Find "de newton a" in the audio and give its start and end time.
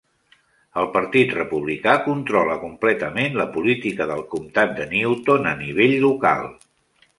4.81-5.55